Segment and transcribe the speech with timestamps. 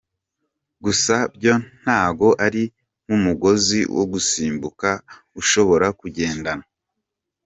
[0.83, 2.63] Gusa byo ntago ari
[3.05, 4.79] nk’umugozi wo gusimbuk
[5.37, 6.65] aushobora kugendana.